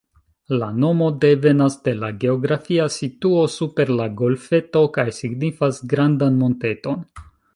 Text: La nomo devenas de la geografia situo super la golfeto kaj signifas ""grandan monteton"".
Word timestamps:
La 0.59 0.67
nomo 0.83 1.09
devenas 1.25 1.75
de 1.87 1.93
la 1.97 2.09
geografia 2.23 2.87
situo 2.95 3.43
super 3.57 3.93
la 4.01 4.09
golfeto 4.23 4.83
kaj 4.97 5.07
signifas 5.21 5.81
""grandan 5.95 6.43
monteton"". 6.45 7.07